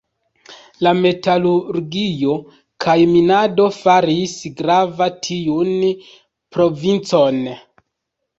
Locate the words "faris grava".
3.81-5.09